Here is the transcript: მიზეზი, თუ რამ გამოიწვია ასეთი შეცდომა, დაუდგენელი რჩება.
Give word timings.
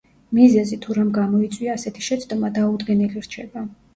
მიზეზი, 0.35 0.79
თუ 0.85 0.95
რამ 0.99 1.11
გამოიწვია 1.17 1.75
ასეთი 1.79 2.05
შეცდომა, 2.07 2.51
დაუდგენელი 2.57 3.25
რჩება. 3.29 3.67